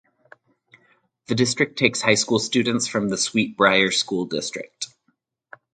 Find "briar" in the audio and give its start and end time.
3.55-3.91